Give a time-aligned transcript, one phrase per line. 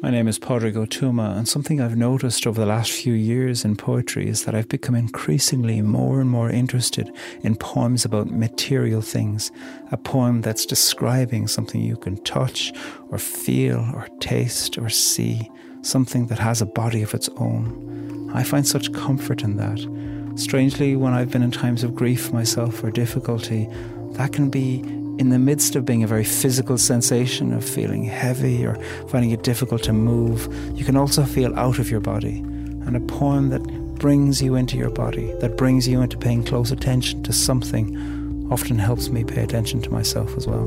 [0.00, 3.64] My name is Pádraig Ó Tuama, and something I've noticed over the last few years
[3.64, 7.10] in poetry is that I've become increasingly more and more interested
[7.42, 9.50] in poems about material things.
[9.90, 12.72] A poem that's describing something you can touch,
[13.08, 15.50] or feel, or taste, or see,
[15.82, 18.30] something that has a body of its own.
[18.32, 20.38] I find such comfort in that.
[20.38, 23.68] Strangely, when I've been in times of grief myself or difficulty,
[24.12, 24.84] that can be
[25.18, 28.76] in the midst of being a very physical sensation of feeling heavy or
[29.08, 30.46] finding it difficult to move,
[30.78, 32.38] you can also feel out of your body.
[32.38, 33.62] And a poem that
[33.98, 38.78] brings you into your body, that brings you into paying close attention to something, often
[38.78, 40.64] helps me pay attention to myself as well.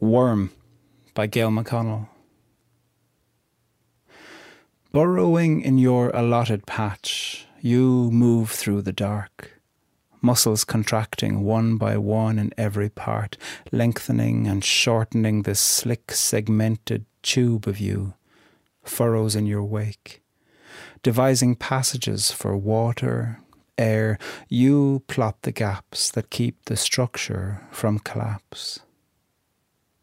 [0.00, 0.50] Worm
[1.14, 2.08] by Gail McConnell.
[4.92, 9.60] Burrowing in your allotted patch, you move through the dark,
[10.20, 13.36] muscles contracting one by one in every part,
[13.70, 18.14] lengthening and shortening the slick, segmented tube of you,
[18.82, 20.24] furrows in your wake.
[21.04, 23.38] Devising passages for water,
[23.78, 28.80] air, you plot the gaps that keep the structure from collapse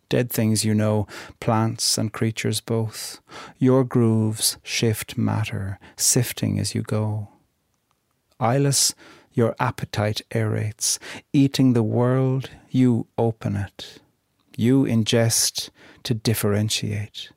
[0.10, 1.08] dead things you know,
[1.40, 3.20] plants and creatures both.
[3.58, 7.30] Your grooves shift matter, sifting as you go.
[8.40, 8.94] Eyeless,
[9.34, 11.00] your appetite aerates.
[11.34, 14.00] Eating the world, you open it.
[14.56, 15.70] You ingest
[16.04, 17.30] to differentiate.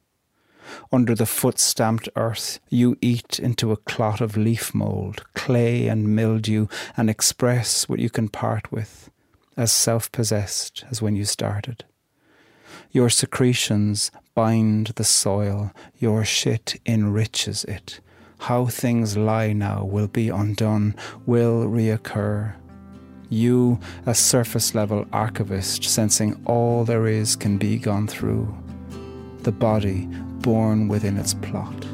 [0.92, 6.14] Under the foot stamped earth, you eat into a clot of leaf mould, clay and
[6.14, 9.10] mildew, and express what you can part with,
[9.56, 11.84] as self possessed as when you started.
[12.92, 18.00] Your secretions bind the soil, your shit enriches it.
[18.40, 22.54] How things lie now will be undone, will reoccur.
[23.28, 28.52] You, a surface level archivist, sensing all there is can be gone through.
[29.42, 30.08] The body
[30.40, 31.89] born within its plot.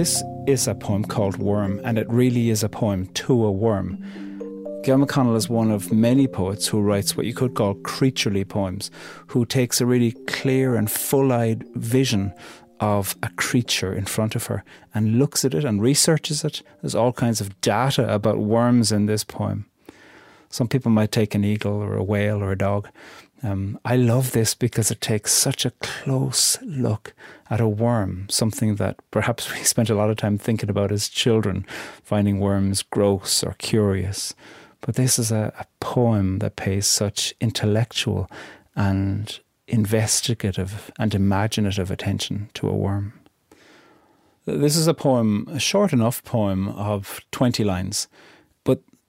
[0.00, 3.98] This is a poem called Worm, and it really is a poem to a worm.
[4.82, 8.90] Gail McConnell is one of many poets who writes what you could call creaturely poems,
[9.26, 12.32] who takes a really clear and full eyed vision
[12.80, 16.62] of a creature in front of her and looks at it and researches it.
[16.80, 19.66] There's all kinds of data about worms in this poem.
[20.48, 22.88] Some people might take an eagle or a whale or a dog
[23.42, 27.14] um, I love this because it takes such a close look
[27.48, 31.08] at a worm, something that perhaps we spent a lot of time thinking about as
[31.08, 31.66] children,
[32.02, 34.34] finding worms gross or curious.
[34.80, 38.30] But this is a, a poem that pays such intellectual
[38.74, 43.12] and investigative and imaginative attention to a worm.
[44.46, 48.08] This is a poem, a short enough poem of 20 lines,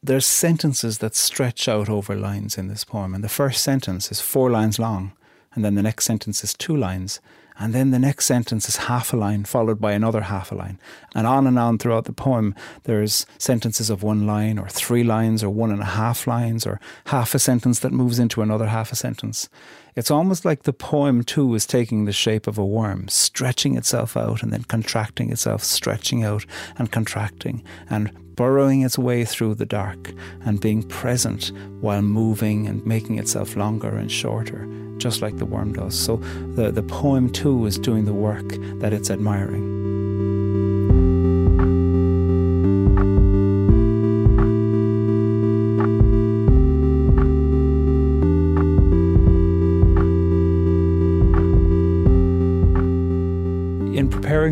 [0.03, 3.13] there's sentences that stretch out over lines in this poem.
[3.13, 5.13] And the first sentence is four lines long,
[5.53, 7.19] and then the next sentence is two lines,
[7.59, 10.79] and then the next sentence is half a line, followed by another half a line.
[11.13, 15.43] And on and on throughout the poem, there's sentences of one line, or three lines,
[15.43, 18.91] or one and a half lines, or half a sentence that moves into another half
[18.91, 19.47] a sentence.
[19.95, 24.17] It's almost like the poem, too, is taking the shape of a worm, stretching itself
[24.17, 26.45] out and then contracting itself, stretching out
[26.77, 30.13] and contracting, and burrowing its way through the dark
[30.45, 35.73] and being present while moving and making itself longer and shorter, just like the worm
[35.73, 35.93] does.
[35.93, 36.15] So
[36.55, 38.47] the, the poem too is doing the work
[38.79, 39.80] that it's admiring.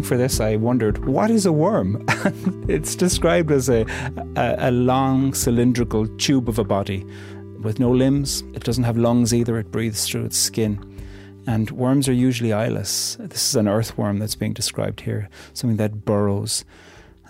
[0.02, 2.06] Preparing for this, I wondered, what is a worm?
[2.68, 3.86] it's described as a,
[4.36, 7.06] a, a long cylindrical tube of a body
[7.62, 8.44] with no limbs.
[8.54, 10.80] It doesn't have lungs either, it breathes through its skin.
[11.48, 13.18] And worms are usually eyeless.
[13.20, 16.64] This is an earthworm that's being described here, something that burrows.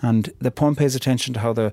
[0.02, 1.72] And the poem pays attention to how the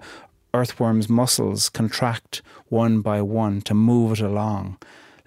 [0.53, 4.77] earthworm's muscles contract one by one to move it along,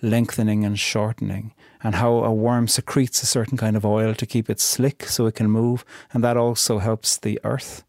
[0.03, 1.53] lengthening and shortening
[1.83, 5.27] and how a worm secretes a certain kind of oil to keep it slick so
[5.27, 7.85] it can move, and that also helps the earth.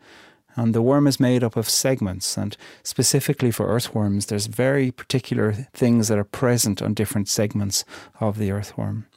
[0.56, 5.54] And the worm is made up of segments, and specifically for earthworms, there's very particular
[5.74, 7.84] things that are present on different segments
[8.20, 9.08] of the earthworm.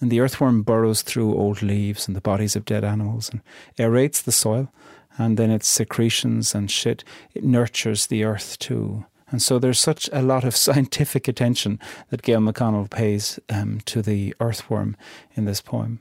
[0.00, 3.40] And the earthworm burrows through old leaves and the bodies of dead animals and
[3.78, 4.70] aerates the soil
[5.16, 7.04] and then its secretions and shit,
[7.34, 9.06] it nurtures the earth too.
[9.30, 11.78] And so there's such a lot of scientific attention
[12.10, 14.96] that Gail McConnell pays um, to the earthworm
[15.34, 16.00] in this poem.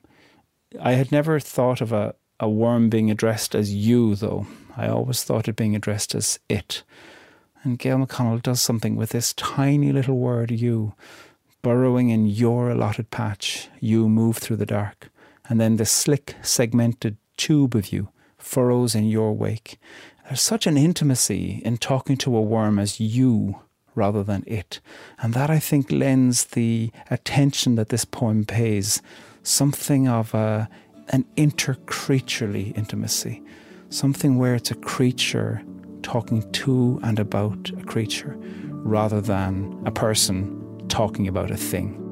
[0.81, 4.47] I had never thought of a, a worm being addressed as you, though.
[4.75, 6.83] I always thought it being addressed as it.
[7.63, 10.93] And Gail McConnell does something with this tiny little word, you,
[11.61, 13.69] burrowing in your allotted patch.
[13.79, 15.09] You move through the dark.
[15.47, 19.79] And then the slick, segmented tube of you furrows in your wake.
[20.25, 23.59] There's such an intimacy in talking to a worm as you
[23.95, 24.79] rather than it.
[25.19, 29.01] And that, I think, lends the attention that this poem pays
[29.43, 30.69] something of a,
[31.09, 33.43] an intercreaturely intimacy,
[33.89, 35.61] something where it's a creature
[36.01, 38.35] talking to and about a creature
[38.69, 42.02] rather than a person talking about a thing.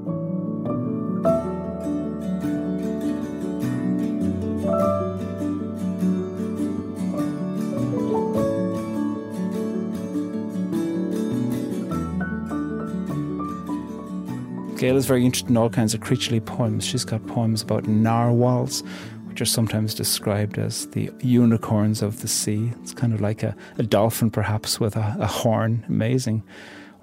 [14.82, 16.84] Gail is very interested in all kinds of creaturely poems.
[16.84, 18.82] She's got poems about narwhals,
[19.26, 22.74] which are sometimes described as the unicorns of the sea.
[22.82, 25.86] It's kind of like a, a dolphin, perhaps, with a, a horn.
[25.88, 26.42] Amazing.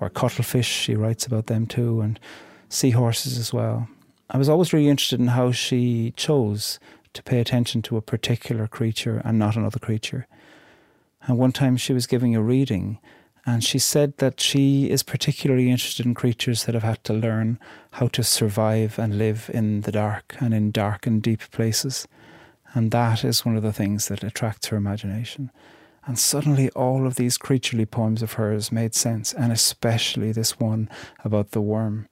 [0.01, 2.19] Or cuttlefish, she writes about them too, and
[2.69, 3.87] seahorses as well.
[4.29, 6.81] I was always really interested in how she chose
[7.13, 10.27] to pay attention to a particular creature and not another creature.
[11.29, 12.99] And one time she was giving a reading
[13.49, 17.59] and she said that she is particularly interested in creatures that have had to learn
[17.93, 22.07] how to survive and live in the dark and in dark and deep places.
[22.75, 25.51] And that is one of the things that attracts her imagination.
[26.05, 30.91] And suddenly, all of these creaturely poems of hers made sense, and especially this one
[31.25, 32.07] about the worm.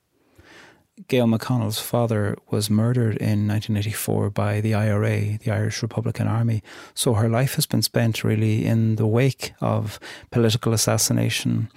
[1.09, 6.63] Gail McConnell's father was murdered in 1984 by the IRA, the Irish Republican Army.
[6.95, 10.01] So her life has been spent really in the wake of
[10.31, 11.69] political assassination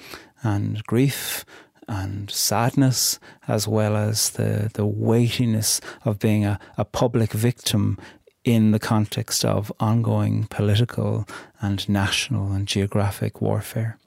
[0.42, 1.44] and grief
[1.88, 7.98] and sadness, as well as the, the weightiness of being a, a public victim
[8.46, 11.28] in the context of ongoing political
[11.62, 13.98] and national and geographic warfare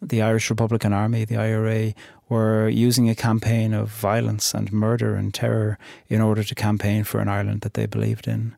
[0.00, 1.92] the Irish Republican Army, the IRA,
[2.28, 5.78] were using a campaign of violence and murder and terror
[6.08, 8.54] in order to campaign for an Ireland that they believed in.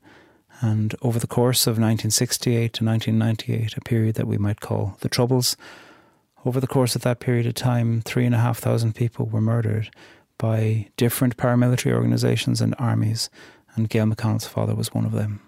[0.60, 5.08] And over the course of 1968 to 1998, a period that we might call the
[5.08, 5.56] Troubles,
[6.44, 9.40] over the course of that period of time, three and a half thousand people were
[9.40, 9.90] murdered
[10.38, 13.28] by different paramilitary organizations and armies,
[13.74, 15.40] and Gail McConnell's father was one of them.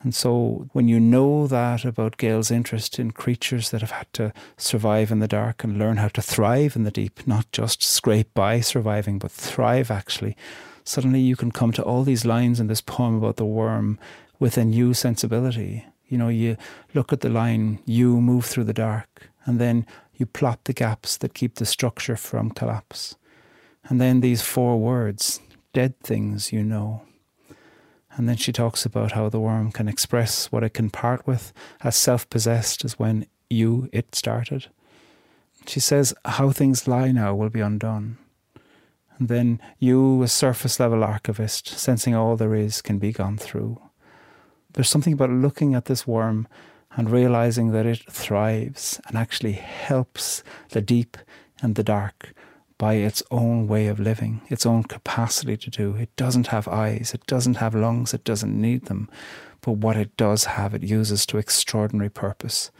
[0.00, 4.32] And so, when you know that about Gail's interest in creatures that have had to
[4.56, 8.32] survive in the dark and learn how to thrive in the deep, not just scrape
[8.32, 10.36] by surviving, but thrive actually,
[10.84, 13.98] suddenly you can come to all these lines in this poem about the worm
[14.38, 15.84] with a new sensibility.
[16.06, 16.56] You know, you
[16.94, 19.84] look at the line, you move through the dark, and then
[20.14, 23.16] you plot the gaps that keep the structure from collapse.
[23.88, 25.40] And then these four words,
[25.72, 27.02] dead things you know.
[28.18, 31.52] And then she talks about how the worm can express what it can part with,
[31.82, 34.66] as self possessed as when you, it started.
[35.68, 38.18] She says, How things lie now will be undone.
[39.16, 43.80] And then you, a surface level archivist, sensing all there is, can be gone through.
[44.72, 46.48] There's something about looking at this worm
[46.96, 51.16] and realizing that it thrives and actually helps the deep
[51.62, 52.34] and the dark
[52.78, 55.96] by its own way of living, its own capacity to do.
[55.96, 59.10] It doesn't have eyes, it doesn't have lungs, it doesn't need them.
[59.60, 62.70] But what it does have, it uses to extraordinary purpose.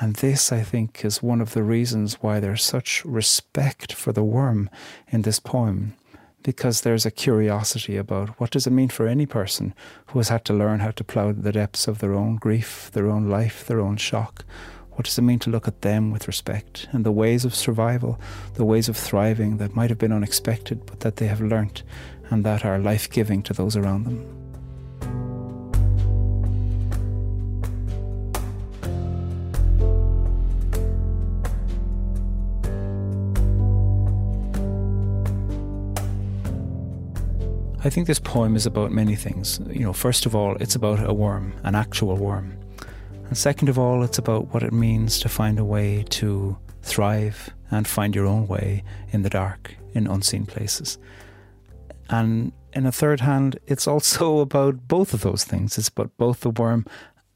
[0.00, 4.22] And this, I think, is one of the reasons why there's such respect for the
[4.22, 4.68] worm
[5.08, 5.94] in this poem.
[6.42, 9.74] Because there's a curiosity about what does it mean for any person
[10.08, 13.08] who has had to learn how to plough the depths of their own grief, their
[13.08, 14.44] own life, their own shock
[14.98, 18.18] what does it mean to look at them with respect and the ways of survival,
[18.54, 21.84] the ways of thriving that might have been unexpected but that they have learnt
[22.30, 24.26] and that are life giving to those around them?
[37.84, 39.60] I think this poem is about many things.
[39.70, 42.58] You know, first of all, it's about a worm, an actual worm.
[43.28, 47.50] And second of all, it's about what it means to find a way to thrive
[47.70, 48.82] and find your own way
[49.12, 50.98] in the dark, in unseen places.
[52.08, 55.76] And in a third hand, it's also about both of those things.
[55.76, 56.86] It's about both the worm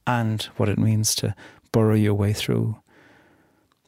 [0.07, 1.35] and what it means to
[1.73, 2.77] burrow your way through.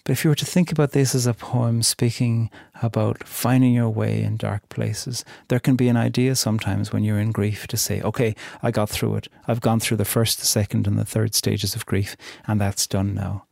[0.05, 2.51] But if you were to think about this as a poem speaking
[2.83, 7.19] about finding your way in dark places, there can be an idea sometimes when you're
[7.19, 9.29] in grief to say, okay, I got through it.
[9.49, 12.87] I've gone through the first, the second, and the third stages of grief, and that's
[12.87, 13.47] done now.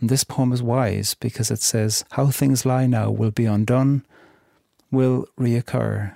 [0.00, 4.06] And this poem is wise because it says, how things lie now will be undone,
[4.90, 6.14] will reoccur.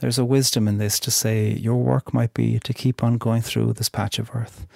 [0.00, 3.40] There's a wisdom in this to say your work might be to keep on going
[3.40, 4.66] through this patch of earth.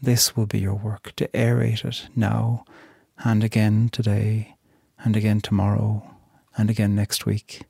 [0.00, 2.64] This will be your work, to aerate it now
[3.18, 4.56] and again today,
[5.04, 6.02] and again tomorrow,
[6.56, 7.62] and again next week,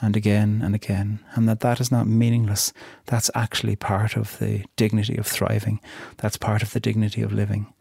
[0.00, 2.72] and again and again, and that that is not meaningless.
[3.06, 5.80] That's actually part of the dignity of thriving.
[6.16, 7.72] That's part of the dignity of living.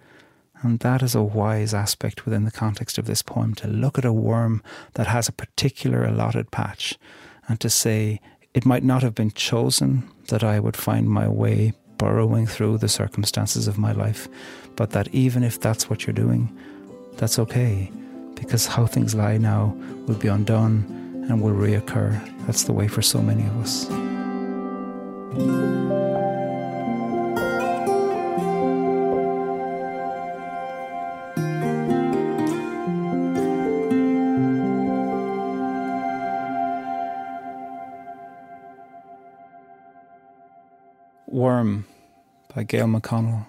[0.61, 4.03] And that is a wise aspect within the context of this poem to look at
[4.03, 4.61] a worm
[4.95, 6.97] that has a particular allotted patch
[7.47, 8.19] and to say,
[8.53, 12.89] it might not have been chosen that I would find my way burrowing through the
[12.89, 14.27] circumstances of my life,
[14.75, 16.57] but that even if that's what you're doing,
[17.17, 17.91] that's okay
[18.35, 19.75] because how things lie now
[20.07, 22.19] will be undone and will reoccur.
[22.45, 23.89] That's the way for so many of us.
[41.27, 41.85] Worm
[42.53, 43.45] by Gail McConnell.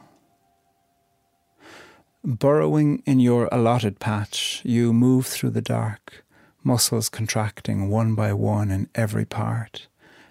[2.22, 6.22] Burrowing in your allotted patch, you move through the dark,
[6.62, 9.88] muscles contracting one by one in every part,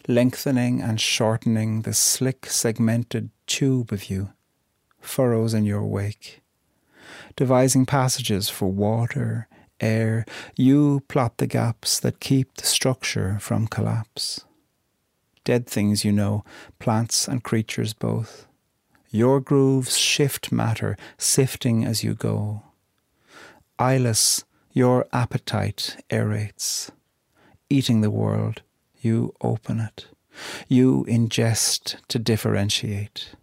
[0.08, 4.30] lengthening and shortening the slick, segmented tube of you,
[5.02, 6.42] furrows in your wake.
[7.36, 9.48] Devising passages for water,
[9.80, 14.46] air, you plot the gaps that keep the structure from collapse.
[15.44, 16.44] Dead things, you know,
[16.78, 18.46] plants and creatures both
[19.10, 22.64] your grooves shift matter, sifting as you go.
[23.78, 26.92] Eyeless, your appetite aerates.
[27.70, 28.62] Eating the world,
[29.02, 30.08] you open it.
[30.68, 33.36] You ingest to differentiate.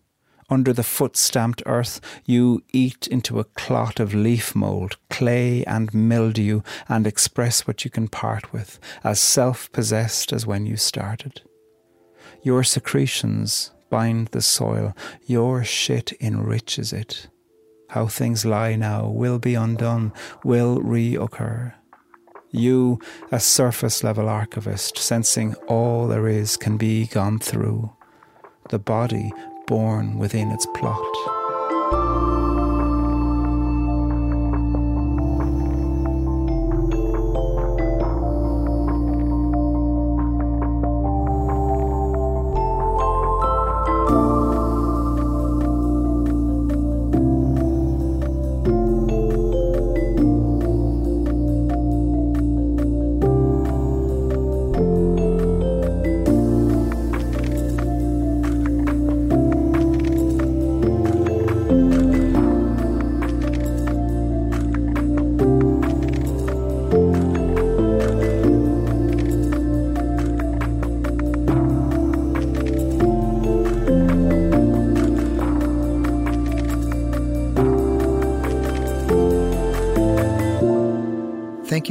[0.48, 5.92] Under the foot stamped earth, you eat into a clot of leaf mould, clay, and
[5.92, 11.42] mildew, and express what you can part with, as self possessed as when you started.
[12.42, 14.94] Your secretions bind the soil.
[15.24, 17.28] Your shit enriches it.
[17.90, 20.12] How things lie now will be undone,
[20.44, 21.74] will reoccur.
[22.50, 23.00] You,
[23.30, 27.92] a surface level archivist, sensing all there is can be gone through.
[28.70, 29.32] The body
[29.66, 31.35] born within its plot.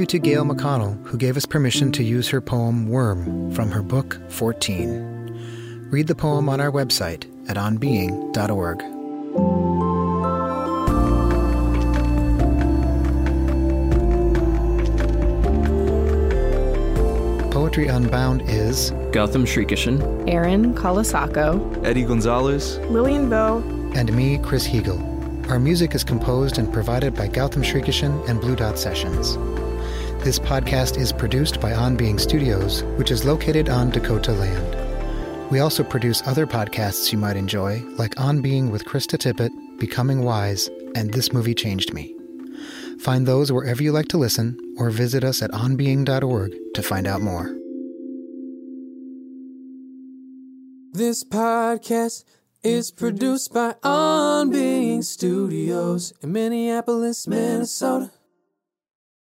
[0.05, 3.81] You to Gail McConnell, who gave us permission to use her poem Worm from her
[3.81, 5.87] book 14.
[5.89, 8.77] Read the poem on our website at onbeing.org.
[17.51, 23.57] Poetry Unbound is Gautam Srikishan, Erin Colasacco, Eddie Gonzalez, Lilian Vo,
[23.95, 25.49] and me, Chris Heagle.
[25.49, 29.35] Our music is composed and provided by Gautam Srikishan and Blue Dot Sessions.
[30.25, 35.51] This podcast is produced by On Being Studios, which is located on Dakota land.
[35.51, 40.23] We also produce other podcasts you might enjoy, like On Being with Krista Tippett, Becoming
[40.23, 42.15] Wise, and This Movie Changed Me.
[42.97, 47.21] Find those wherever you like to listen, or visit us at onbeing.org to find out
[47.21, 47.55] more.
[50.91, 52.23] This podcast
[52.63, 58.09] is produced by On Being Studios in Minneapolis, Minnesota.